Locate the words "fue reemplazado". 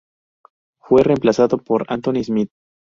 0.81-1.59